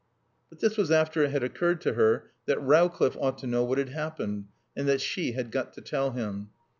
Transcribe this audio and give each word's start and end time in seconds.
But 0.49 0.61
this 0.61 0.77
was 0.77 0.89
after 0.89 1.21
it 1.21 1.29
had 1.29 1.43
occurred 1.43 1.79
to 1.81 1.93
her 1.93 2.31
that 2.47 2.59
Rowcliffe 2.59 3.15
ought 3.17 3.37
to 3.37 3.45
know 3.45 3.63
what 3.63 3.77
had 3.77 3.89
happened 3.89 4.45
and 4.75 4.87
that 4.87 4.99
she 4.99 5.33
had 5.33 5.51
got 5.51 5.73
to 5.73 5.81
tell 5.81 6.09
him. 6.09 6.49